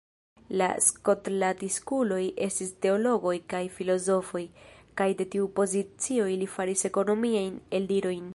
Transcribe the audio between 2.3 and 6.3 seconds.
estis teologoj kaj filozofoj, kaj de tiu pozicio